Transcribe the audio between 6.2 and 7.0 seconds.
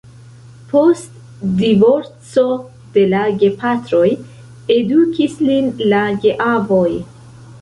geavoj.